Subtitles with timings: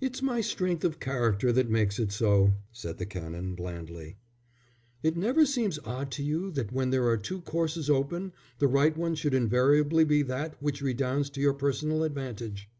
[0.00, 4.16] "It's my strength of character that makes it so," said the Canon, blandly.
[5.02, 8.96] "It never seems odd to you that when there are two courses open, the right
[8.96, 12.70] one should invariably be that which redounds to your personal advantage."